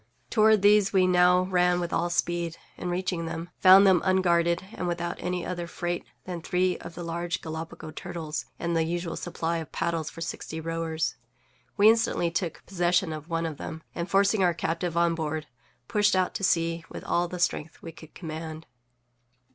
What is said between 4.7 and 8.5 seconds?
and without any other freight than three of the large Gallipago turtles